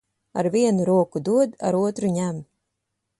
Ar 0.41 0.47
vienu 0.55 0.87
roku 0.89 1.21
dod, 1.27 1.53
ar 1.69 1.79
otru 1.83 2.11
ņem. 2.19 2.41